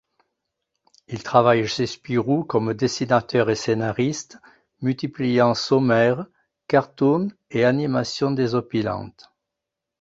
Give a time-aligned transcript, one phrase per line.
[1.09, 4.39] Il travaille chez Spirou comme dessinateur et scénariste,
[4.81, 6.25] multipliant sommaires,
[6.67, 9.31] cartoons et animations désopilantes.